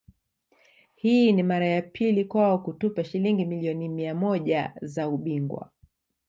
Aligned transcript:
Hii 0.95 1.31
ni 1.33 1.43
mara 1.43 1.65
ya 1.67 1.81
pili 1.81 2.25
kwao 2.25 2.57
kutupa 2.59 3.03
Shilingi 3.03 3.45
milioni 3.45 3.89
mia 3.89 4.15
moja 4.15 4.73
za 4.81 5.07
ubingwa 5.09 5.69